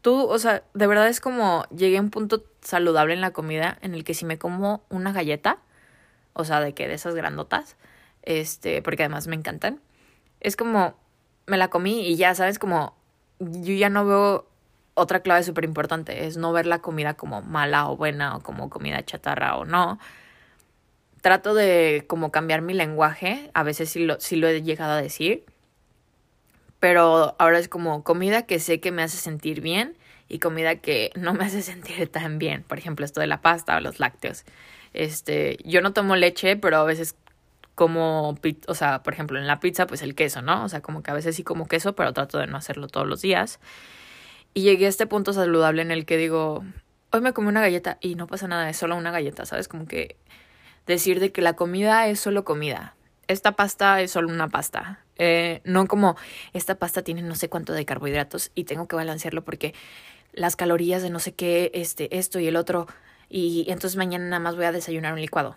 [0.00, 3.78] tú, o sea, de verdad es como llegué a un punto saludable en la comida
[3.82, 5.58] en el que si me como una galleta,
[6.32, 7.76] o sea, de que de esas grandotas,
[8.22, 9.80] este, porque además me encantan,
[10.40, 10.94] es como,
[11.46, 12.58] me la comí y ya, ¿sabes?
[12.58, 12.96] Como,
[13.38, 14.48] yo ya no veo
[14.94, 18.70] otra clave súper importante, es no ver la comida como mala o buena o como
[18.70, 19.98] comida chatarra o no,
[21.20, 25.02] trato de como cambiar mi lenguaje, a veces sí lo, sí lo he llegado a
[25.02, 25.44] decir,
[26.80, 29.96] pero ahora es como comida que sé que me hace sentir bien
[30.28, 33.76] y comida que no me hace sentir tan bien, por ejemplo, esto de la pasta
[33.76, 34.44] o los lácteos.
[34.92, 37.14] Este, yo no tomo leche, pero a veces
[37.74, 40.64] como, o sea, por ejemplo, en la pizza, pues el queso, ¿no?
[40.64, 43.06] O sea, como que a veces sí como queso, pero trato de no hacerlo todos
[43.06, 43.58] los días.
[44.52, 46.64] Y llegué a este punto saludable en el que digo,
[47.10, 49.68] hoy me comí una galleta y no pasa nada, es solo una galleta, ¿sabes?
[49.68, 50.16] Como que
[50.86, 52.94] decir de que la comida es solo comida.
[53.28, 55.04] Esta pasta es solo una pasta.
[55.16, 56.16] Eh, no como
[56.52, 59.74] esta pasta tiene no sé cuánto de carbohidratos y tengo que balancearlo porque
[60.32, 62.86] las calorías de no sé qué, este, esto y el otro.
[63.28, 65.56] Y entonces mañana nada más voy a desayunar un licuado.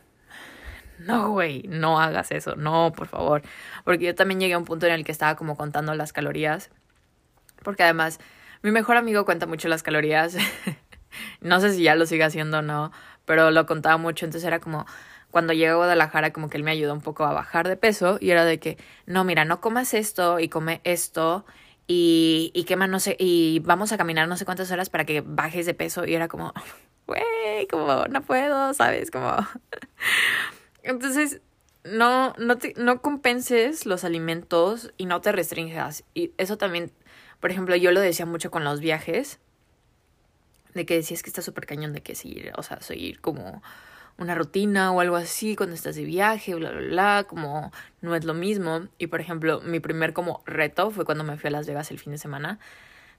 [0.99, 3.41] No, güey, no hagas eso, no, por favor.
[3.83, 6.69] Porque yo también llegué a un punto en el que estaba como contando las calorías.
[7.63, 8.19] Porque además,
[8.62, 10.38] mi mejor amigo cuenta mucho las calorías.
[11.41, 12.91] no sé si ya lo sigue haciendo o no,
[13.25, 14.25] pero lo contaba mucho.
[14.25, 14.86] Entonces era como,
[15.33, 18.19] cuando llegué a Guadalajara como que él me ayudó un poco a bajar de peso
[18.21, 21.43] y era de que, no, mira, no comas esto y come esto
[21.87, 25.21] y, y quema no sé, y vamos a caminar no sé cuántas horas para que
[25.21, 26.53] bajes de peso y era como,
[27.07, 29.09] güey, como no puedo, ¿sabes?
[29.09, 29.35] Como...
[30.83, 31.41] Entonces,
[31.83, 36.03] no, no, te, no compenses los alimentos y no te restringas.
[36.13, 36.91] Y eso también,
[37.39, 39.39] por ejemplo, yo lo decía mucho con los viajes,
[40.75, 43.63] de que decías que está súper cañón de que seguir, o sea, seguir como
[44.17, 47.71] una rutina o algo así cuando estás de viaje, bla, bla, bla, como
[48.02, 48.88] no es lo mismo.
[48.97, 51.99] Y por ejemplo, mi primer como reto fue cuando me fui a Las Vegas el
[51.99, 52.60] fin de semana.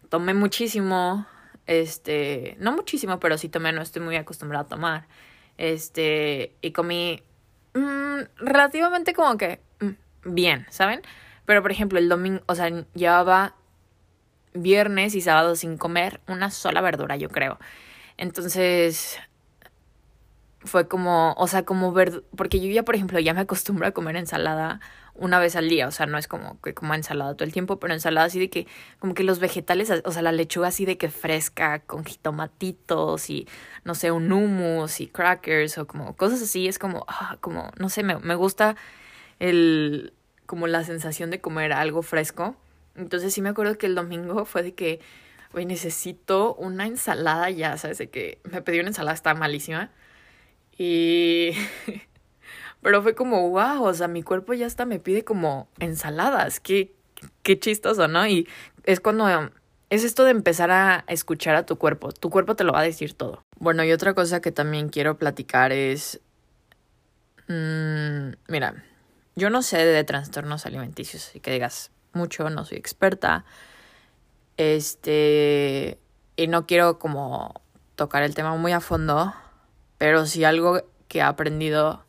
[0.08, 1.26] Tomé muchísimo,
[1.66, 5.06] este, no muchísimo, pero sí tomé, no estoy muy acostumbrada a tomar.
[5.58, 7.22] Este, y comí
[7.74, 11.02] mmm, relativamente como que mm, bien, ¿saben?
[11.46, 13.54] Pero por ejemplo, el domingo, o sea, llevaba
[14.54, 17.58] viernes y sábado sin comer una sola verdura, yo creo.
[18.16, 19.18] Entonces,
[20.64, 23.92] fue como, o sea, como ver, porque yo ya, por ejemplo, ya me acostumbro a
[23.92, 24.80] comer ensalada
[25.14, 27.78] una vez al día, o sea, no es como que coma ensalada todo el tiempo,
[27.78, 28.66] pero ensalada así de que,
[28.98, 33.46] como que los vegetales, o sea, la lechuga así de que fresca, con jitomatitos y,
[33.84, 37.88] no sé, un hummus y crackers o como cosas así, es como, ah, como, no
[37.90, 38.76] sé, me, me gusta
[39.38, 40.12] el,
[40.46, 42.56] como la sensación de comer algo fresco.
[42.96, 45.00] Entonces sí me acuerdo que el domingo fue de que,
[45.52, 47.98] oye, necesito una ensalada ya, ¿sabes?
[47.98, 49.90] De que me pedí una ensalada, está malísima.
[50.78, 51.52] Y...
[52.82, 56.60] Pero fue como, wow, o sea, mi cuerpo ya hasta me pide como ensaladas.
[56.60, 56.94] Qué,
[57.42, 58.26] qué chistoso, ¿no?
[58.26, 58.46] Y
[58.84, 59.26] es cuando
[59.88, 62.12] es esto de empezar a escuchar a tu cuerpo.
[62.12, 63.42] Tu cuerpo te lo va a decir todo.
[63.58, 66.20] Bueno, y otra cosa que también quiero platicar es...
[67.48, 68.84] Mmm, mira,
[69.36, 73.44] yo no sé de trastornos alimenticios, así que digas mucho, no soy experta.
[74.56, 75.98] Este,
[76.36, 77.62] y no quiero como
[77.96, 79.34] tocar el tema muy a fondo,
[80.04, 82.04] pero sí algo que he aprendido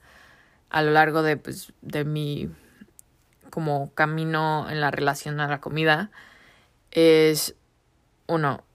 [0.69, 2.49] a lo largo de, pues, de mi
[3.49, 6.11] como camino en la relación a la comida
[6.91, 7.55] es
[8.27, 8.65] uno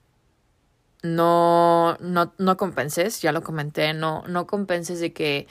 [1.03, 5.45] no no no compenses ya lo comenté no no compenses de que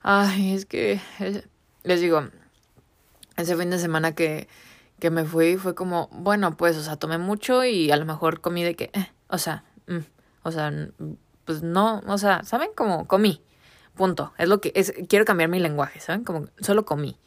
[0.00, 1.00] ay es que
[1.84, 2.24] les digo
[3.36, 4.48] ese fin de semana que,
[4.98, 8.40] que me fui fue como, bueno, pues, o sea, tomé mucho y a lo mejor
[8.40, 9.98] comí de que, eh, o sea, mm,
[10.42, 10.72] o sea,
[11.44, 12.70] pues no, o sea, ¿saben?
[12.74, 13.42] Como comí,
[13.94, 14.32] punto.
[14.38, 16.24] Es lo que es, quiero cambiar mi lenguaje, ¿saben?
[16.24, 17.18] Como solo comí.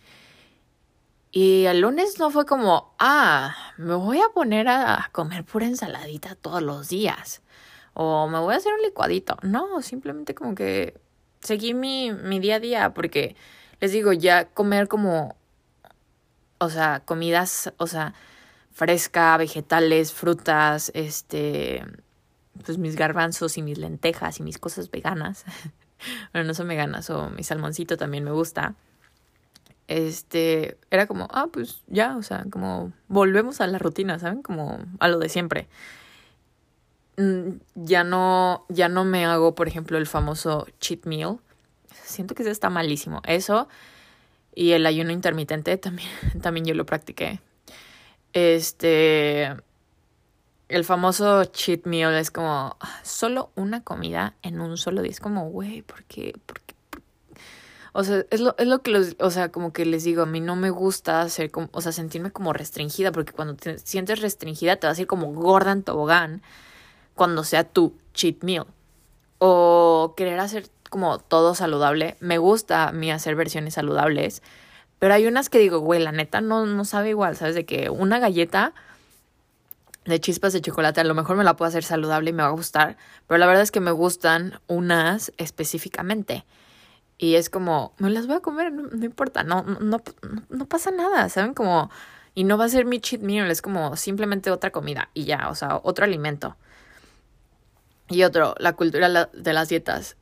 [1.32, 6.36] Y el lunes no fue como, ah, me voy a poner a comer pura ensaladita
[6.36, 7.42] todos los días.
[7.94, 9.38] O me voy a hacer un licuadito.
[9.44, 11.00] No, simplemente como que
[11.42, 13.36] seguí mi, mi día a día porque
[13.82, 15.36] les digo, ya comer como
[16.60, 18.14] o sea, comidas, o sea,
[18.72, 21.84] fresca, vegetales, frutas, este,
[22.64, 25.46] pues mis garbanzos y mis lentejas y mis cosas veganas.
[26.34, 28.76] bueno, no son veganas, o mi salmoncito también me gusta.
[29.88, 34.42] Este, era como, ah, pues ya, o sea, como volvemos a la rutina, ¿saben?
[34.42, 35.68] Como a lo de siempre.
[37.18, 41.40] Mm, ya no, ya no me hago, por ejemplo, el famoso cheat meal.
[42.04, 43.22] Siento que eso está malísimo.
[43.26, 43.68] Eso
[44.56, 46.10] y el ayuno intermitente también,
[46.42, 47.42] también yo lo practiqué.
[48.34, 49.56] Este.
[50.68, 55.12] El famoso cheat meal es como solo una comida en un solo día.
[55.12, 56.34] Es como, güey, ¿por qué?
[56.46, 56.76] ¿por qué?
[57.98, 60.26] O sea, es lo, es lo que los, o sea, como que les digo, a
[60.26, 64.22] mí no me gusta hacer como, o sea, sentirme como restringida, porque cuando te sientes
[64.22, 66.42] restringida te vas a ir como gorda en tobogán
[67.14, 68.66] cuando sea tu cheat meal.
[69.38, 72.18] O querer hacer como todo saludable.
[72.20, 74.42] Me gusta a mí hacer versiones saludables.
[75.00, 77.56] Pero hay unas que digo, güey, la neta no, no sabe igual, ¿sabes?
[77.56, 78.74] De que una galleta
[80.06, 82.50] de chispas de chocolate a lo mejor me la puedo hacer saludable y me va
[82.50, 82.98] a gustar.
[83.28, 86.46] Pero la verdad es que me gustan unas específicamente.
[87.18, 90.02] Y es como, me las voy a comer, no, importa, no, no,
[90.50, 91.54] no, pasa nada, ¿saben?
[91.54, 91.90] Como,
[92.34, 95.50] y no va a ser mi cheat meal, es como simplemente otra comida y ya,
[95.50, 96.58] o sea, otro alimento.
[98.10, 100.18] Y otro, la cultura de las dietas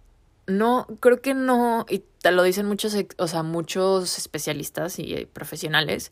[0.47, 6.11] no, creo que no, y te lo dicen muchos, o sea, muchos especialistas y profesionales,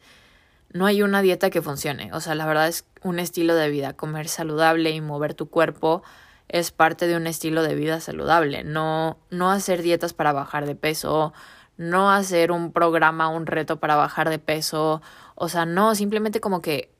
[0.73, 2.11] no hay una dieta que funcione.
[2.13, 3.93] O sea, la verdad es un estilo de vida.
[3.93, 6.03] Comer saludable y mover tu cuerpo
[6.47, 8.63] es parte de un estilo de vida saludable.
[8.63, 11.33] No, no hacer dietas para bajar de peso,
[11.77, 15.01] no hacer un programa, un reto para bajar de peso.
[15.35, 16.91] O sea, no, simplemente como que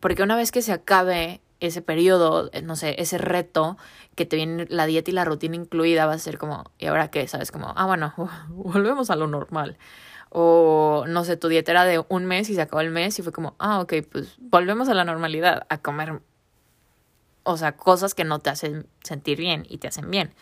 [0.00, 3.76] porque una vez que se acabe ese periodo, eh, no sé, ese reto
[4.14, 7.10] que te viene la dieta y la rutina incluida, va a ser como, ¿y ahora
[7.10, 7.26] qué?
[7.28, 7.50] ¿Sabes?
[7.50, 8.14] Como, ah, bueno,
[8.48, 9.78] volvemos a lo normal.
[10.30, 13.22] O, no sé, tu dieta era de un mes y se acabó el mes y
[13.22, 16.20] fue como, ah, ok, pues volvemos a la normalidad, a comer,
[17.44, 20.34] o sea, cosas que no te hacen sentir bien y te hacen bien.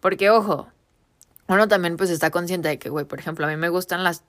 [0.00, 0.68] Porque, ojo,
[1.46, 4.24] uno también pues está consciente de que, güey, por ejemplo, a mí me gustan las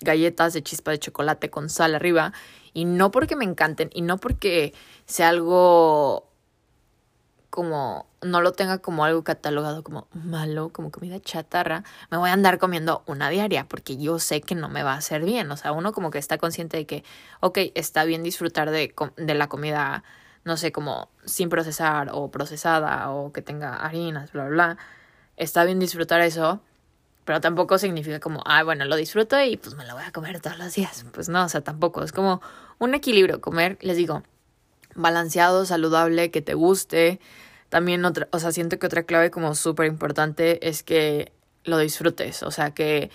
[0.00, 2.32] galletas de chispa de chocolate con sal arriba
[2.72, 4.74] y no porque me encanten y no porque
[5.06, 6.30] sea algo
[7.56, 12.34] como no lo tenga como algo catalogado como malo, como comida chatarra, me voy a
[12.34, 15.50] andar comiendo una diaria porque yo sé que no me va a hacer bien.
[15.50, 17.02] O sea, uno como que está consciente de que,
[17.40, 20.04] ok, está bien disfrutar de, de la comida,
[20.44, 24.78] no sé, como sin procesar o procesada o que tenga harinas, bla, bla, bla.
[25.38, 26.60] está bien disfrutar eso,
[27.24, 30.40] pero tampoco significa como, ah, bueno, lo disfruto y pues me lo voy a comer
[30.42, 31.06] todos los días.
[31.14, 32.02] Pues no, o sea, tampoco.
[32.02, 32.42] Es como
[32.78, 34.22] un equilibrio, comer, les digo,
[34.96, 37.20] balanceado, saludable, que te guste.
[37.68, 41.32] También otra, o sea, siento que otra clave como súper importante es que
[41.64, 42.42] lo disfrutes.
[42.42, 43.10] O sea, que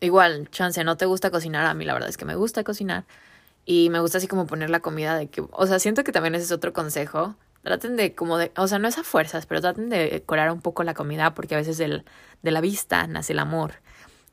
[0.00, 1.66] igual, chance, no te gusta cocinar.
[1.66, 3.04] A mí la verdad es que me gusta cocinar.
[3.66, 6.34] Y me gusta así como poner la comida de que, o sea, siento que también
[6.34, 9.60] ese es otro consejo traten de como de, o sea, no es a fuerzas, pero
[9.60, 13.38] traten de decorar un poco la comida porque a veces de la vista nace el
[13.38, 13.74] amor.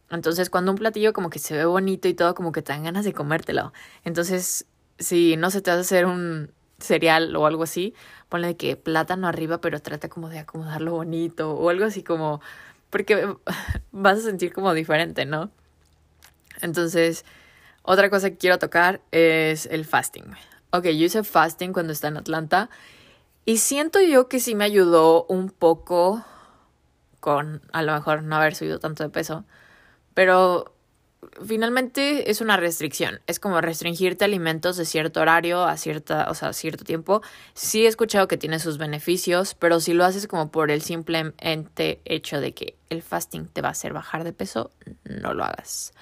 [0.10, 2.84] Entonces, cuando un platillo como que se ve bonito y todo, como que te dan
[2.84, 3.74] ganas de comértelo.
[4.06, 4.66] Entonces,
[5.00, 7.94] si no se te hace hacer un cereal o algo así,
[8.30, 12.42] ponle que plátano arriba, pero trata como de acomodarlo bonito o algo así como,
[12.90, 13.36] porque
[13.92, 15.52] vas a sentir como diferente, ¿no?
[16.62, 17.26] Entonces,
[17.84, 20.26] otra cosa que quiero tocar es el fasting.
[20.72, 22.70] Ok, yo hice fasting cuando estaba en Atlanta
[23.46, 26.26] y siento yo que sí me ayudó un poco
[27.20, 29.46] con a lo mejor no haber subido tanto de peso.
[30.14, 30.74] Pero
[31.46, 33.22] finalmente es una restricción.
[33.28, 37.22] Es como restringirte alimentos de cierto horario a cierta, o sea, cierto tiempo.
[37.54, 42.02] Sí he escuchado que tiene sus beneficios, pero si lo haces como por el simplemente
[42.06, 44.72] hecho de que el fasting te va a hacer bajar de peso,
[45.04, 45.94] no lo hagas.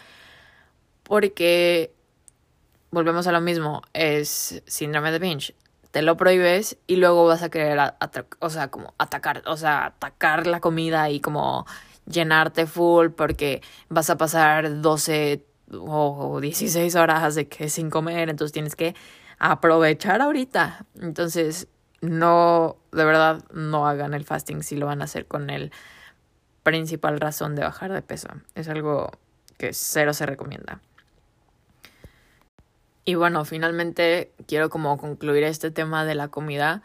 [1.04, 1.94] Porque
[2.92, 5.56] volvemos a lo mismo, es síndrome de binge
[5.96, 7.80] te lo prohíbes y luego vas a querer,
[8.40, 11.66] o sea, como atacar, o sea, atacar la comida y como
[12.06, 18.52] llenarte full porque vas a pasar 12 o 16 horas de que sin comer, entonces
[18.52, 18.96] tienes que
[19.40, 20.86] aprovechar ahorita.
[21.02, 21.68] Entonces,
[22.02, 25.72] no, de verdad, no hagan el fasting si lo van a hacer con el
[26.64, 28.30] principal razón de bajar de peso.
[28.56, 29.12] Es algo
[29.58, 30.82] que cero se recomienda.
[33.06, 36.82] Y bueno, finalmente quiero como concluir este tema de la comida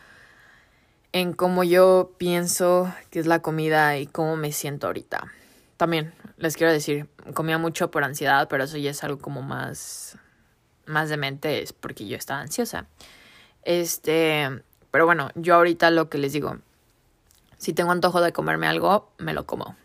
[1.12, 5.32] en cómo yo pienso que es la comida y cómo me siento ahorita.
[5.76, 10.18] También les quiero decir, comía mucho por ansiedad, pero eso ya es algo como más
[10.90, 12.86] más de mente es porque yo estaba ansiosa.
[13.62, 16.58] Este, pero bueno, yo ahorita lo que les digo,
[17.56, 19.76] si tengo antojo de comerme algo, me lo como.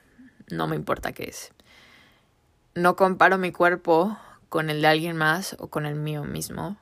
[0.50, 1.52] No me importa qué es.
[2.74, 4.18] No comparo mi cuerpo
[4.50, 6.78] con el de alguien más o con el mío mismo.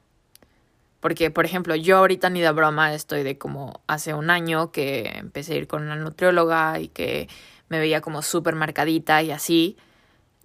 [1.04, 5.12] Porque, por ejemplo, yo ahorita ni de broma estoy de como hace un año que
[5.16, 7.28] empecé a ir con una nutrióloga y que
[7.68, 9.76] me veía como súper marcadita y así.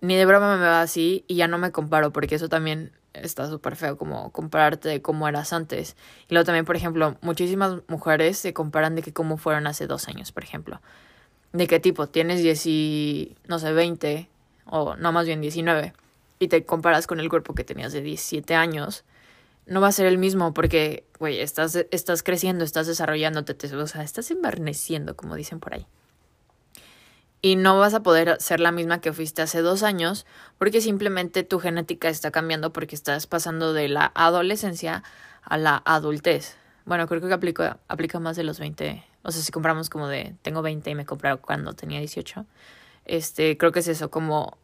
[0.00, 3.48] Ni de broma me veo así y ya no me comparo porque eso también está
[3.48, 5.96] súper feo como compararte de cómo eras antes.
[6.28, 10.08] Y luego también, por ejemplo, muchísimas mujeres se comparan de que cómo fueron hace dos
[10.08, 10.82] años, por ejemplo.
[11.52, 14.28] De qué tipo, tienes 10 y, no sé, 20
[14.66, 15.92] o no más bien 19
[16.40, 19.04] y te comparas con el cuerpo que tenías de 17 años,
[19.68, 23.86] no va a ser el mismo porque, güey, estás, estás creciendo, estás desarrollándote, te, o
[23.86, 25.86] sea, estás enverneciendo, como dicen por ahí.
[27.40, 30.26] Y no vas a poder ser la misma que fuiste hace dos años
[30.58, 35.04] porque simplemente tu genética está cambiando porque estás pasando de la adolescencia
[35.42, 36.56] a la adultez.
[36.84, 39.04] Bueno, creo que aplica, aplica más de los 20.
[39.22, 42.44] O sea, si compramos como de tengo 20 y me compré cuando tenía 18.
[43.04, 44.58] Este, creo que es eso, como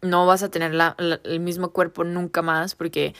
[0.00, 3.14] no vas a tener la, el mismo cuerpo nunca más porque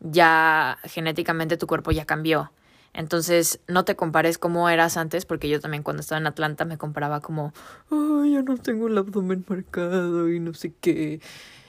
[0.00, 2.52] ya genéticamente tu cuerpo ya cambió.
[2.92, 6.78] Entonces, no te compares como eras antes, porque yo también cuando estaba en Atlanta me
[6.78, 7.52] comparaba como,
[7.90, 11.20] ay, ya no tengo el abdomen marcado y no sé qué.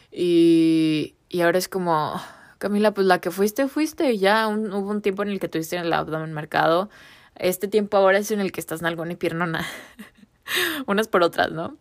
[0.10, 2.14] Y, y ahora es como,
[2.58, 4.18] Camila, pues la que fuiste, fuiste.
[4.18, 6.90] Ya hubo un tiempo en el que tuviste el abdomen marcado.
[7.36, 9.66] Este tiempo ahora es en el que estás nalgón y piernona.
[10.88, 11.78] Unas por otras, ¿no?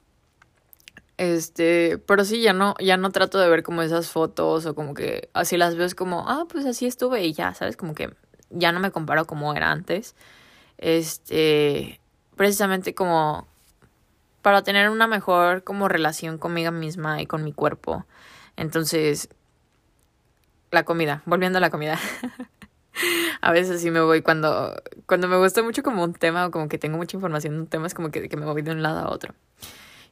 [1.19, 4.93] Este, pero sí, ya no, ya no trato de ver como esas fotos o como
[4.95, 7.77] que así las veo como, ah, pues así estuve y ya, ¿sabes?
[7.77, 8.15] Como que
[8.51, 10.15] ya no me comparo como era antes.
[10.79, 12.01] Este,
[12.37, 13.49] precisamente como
[14.43, 18.05] para tener una mejor como relación conmigo misma y con mi cuerpo.
[18.57, 19.29] Entonces,
[20.71, 21.99] la comida, volviendo a la comida.
[23.41, 24.75] a veces sí me voy cuando,
[25.07, 27.67] cuando me gusta mucho como un tema o como que tengo mucha información de un
[27.67, 29.35] tema, es como que me voy de un lado a otro.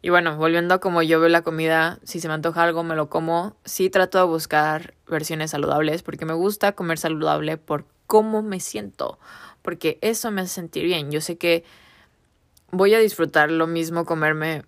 [0.04, 2.94] Y bueno, volviendo a como yo veo la comida, si se me antoja algo me
[2.94, 3.56] lo como.
[3.64, 9.18] Sí trato de buscar versiones saludables porque me gusta comer saludable por cómo me siento,
[9.62, 11.10] porque eso me hace sentir bien.
[11.10, 11.64] Yo sé que
[12.70, 14.66] voy a disfrutar lo mismo comerme,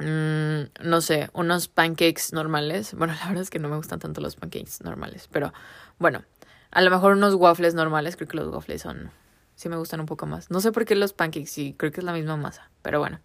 [0.00, 2.92] mmm, no sé, unos pancakes normales.
[2.92, 5.54] Bueno, la verdad es que no me gustan tanto los pancakes normales, pero
[5.98, 6.24] bueno,
[6.72, 9.12] a lo mejor unos waffles normales, creo que los waffles son,
[9.54, 10.50] sí me gustan un poco más.
[10.50, 13.18] No sé por qué los pancakes, sí, creo que es la misma masa, pero bueno.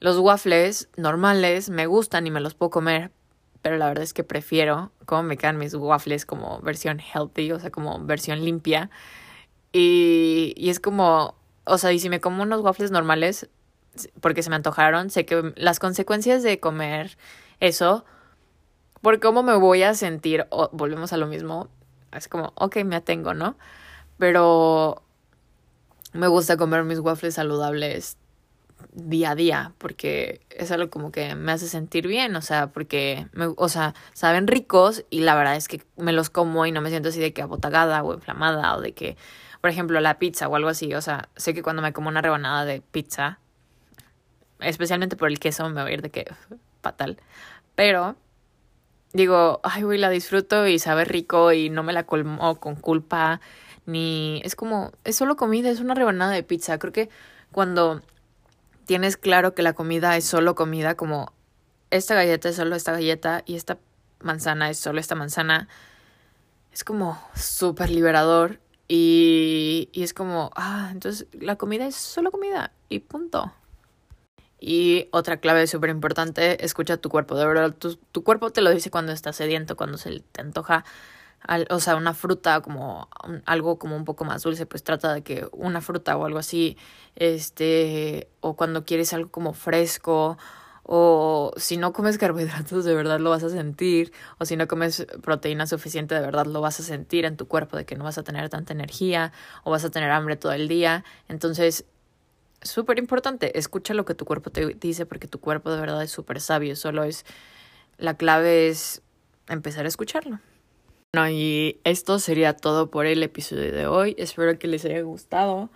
[0.00, 3.12] Los waffles normales me gustan y me los puedo comer,
[3.62, 7.60] pero la verdad es que prefiero cómo me quedan mis waffles como versión healthy, o
[7.60, 8.90] sea, como versión limpia.
[9.72, 11.34] Y, y es como,
[11.64, 13.48] o sea, y si me como unos waffles normales,
[14.20, 15.10] porque se me antojaron.
[15.10, 17.16] Sé que las consecuencias de comer
[17.60, 18.04] eso,
[19.00, 21.68] por cómo me voy a sentir, volvemos a lo mismo,
[22.12, 23.56] es como, ok, me atengo, ¿no?
[24.18, 25.02] Pero
[26.12, 28.16] me gusta comer mis waffles saludables
[28.92, 33.26] día a día porque es algo como que me hace sentir bien, o sea, porque,
[33.32, 36.80] me, o sea, saben ricos y la verdad es que me los como y no
[36.80, 39.16] me siento así de que abotagada o inflamada o de que,
[39.60, 42.22] por ejemplo, la pizza o algo así, o sea, sé que cuando me como una
[42.22, 43.38] rebanada de pizza,
[44.60, 46.24] especialmente por el queso, me voy a ir de que
[46.82, 47.18] fatal,
[47.74, 48.16] pero
[49.12, 53.40] digo, ay, güey, la disfruto y sabe rico y no me la colmo con culpa,
[53.86, 57.08] ni es como, es solo comida, es una rebanada de pizza, creo que
[57.52, 58.02] cuando
[58.86, 61.32] tienes claro que la comida es solo comida, como
[61.90, 63.78] esta galleta es solo esta galleta y esta
[64.20, 65.68] manzana es solo esta manzana,
[66.72, 73.00] es como súper liberador y, es como, ah, entonces la comida es solo comida y
[73.00, 73.52] punto.
[74.58, 78.70] Y otra clave súper importante, escucha tu cuerpo, de verdad, tu, tu cuerpo te lo
[78.70, 80.84] dice cuando estás sediento, cuando se te antoja
[81.70, 83.08] o sea, una fruta como
[83.44, 86.76] algo como un poco más dulce, pues trata de que una fruta o algo así,
[87.14, 90.38] este, o cuando quieres algo como fresco,
[90.82, 95.06] o si no comes carbohidratos de verdad lo vas a sentir, o si no comes
[95.22, 98.18] proteína suficiente de verdad lo vas a sentir en tu cuerpo de que no vas
[98.18, 99.32] a tener tanta energía
[99.64, 101.04] o vas a tener hambre todo el día.
[101.28, 101.84] Entonces,
[102.62, 106.10] súper importante, escucha lo que tu cuerpo te dice porque tu cuerpo de verdad es
[106.10, 107.24] súper sabio, solo es,
[107.98, 109.02] la clave es
[109.48, 110.40] empezar a escucharlo.
[111.12, 114.14] Bueno, y esto sería todo por el episodio de hoy.
[114.18, 115.70] Espero que les haya gustado,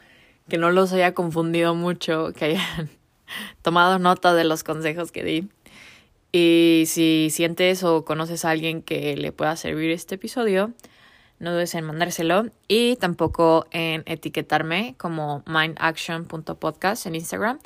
[0.49, 2.91] que no los haya confundido mucho, que hayan
[3.63, 5.49] tomado nota de los consejos que di.
[6.33, 10.73] Y si sientes o conoces a alguien que le pueda servir este episodio,
[11.39, 17.59] no dudes en mandárselo y tampoco en etiquetarme como mindaction.podcast en Instagram.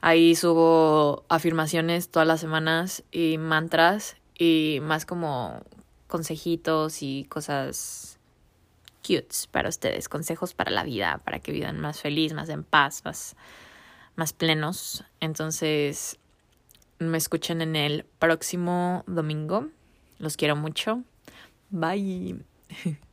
[0.00, 5.62] Ahí subo afirmaciones todas las semanas y mantras y más como
[6.10, 8.18] consejitos y cosas
[9.00, 13.02] cutes para ustedes, consejos para la vida, para que vivan más feliz, más en paz,
[13.04, 13.36] más,
[14.16, 15.04] más plenos.
[15.20, 16.18] Entonces,
[16.98, 19.68] me escuchen en el próximo domingo.
[20.18, 21.02] Los quiero mucho.
[21.70, 22.44] Bye.